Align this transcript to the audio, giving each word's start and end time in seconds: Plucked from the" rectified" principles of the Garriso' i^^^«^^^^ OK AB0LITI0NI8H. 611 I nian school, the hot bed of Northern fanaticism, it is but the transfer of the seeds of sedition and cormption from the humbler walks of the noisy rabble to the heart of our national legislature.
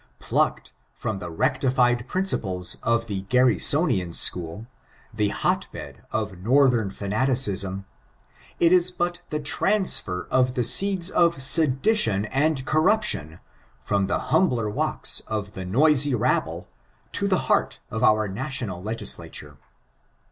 Plucked 0.17 0.73
from 0.95 1.19
the" 1.19 1.29
rectified" 1.29 2.07
principles 2.07 2.77
of 2.81 3.05
the 3.05 3.21
Garriso' 3.25 3.25
i^^^«^^^^ 3.29 3.43
OK 3.43 3.49
AB0LITI0NI8H. 3.49 3.61
611 3.61 4.01
I 4.01 4.09
nian 4.09 4.15
school, 4.15 4.67
the 5.13 5.27
hot 5.29 5.67
bed 5.71 6.01
of 6.11 6.37
Northern 6.39 6.89
fanaticism, 6.89 7.85
it 8.59 8.71
is 8.71 8.89
but 8.89 9.21
the 9.29 9.39
transfer 9.39 10.27
of 10.31 10.55
the 10.55 10.63
seeds 10.63 11.11
of 11.11 11.39
sedition 11.43 12.25
and 12.25 12.65
cormption 12.65 13.39
from 13.83 14.07
the 14.07 14.17
humbler 14.33 14.71
walks 14.71 15.19
of 15.27 15.51
the 15.53 15.65
noisy 15.65 16.15
rabble 16.15 16.67
to 17.11 17.27
the 17.27 17.41
heart 17.45 17.79
of 17.91 18.03
our 18.03 18.27
national 18.27 18.81
legislature. 18.81 19.57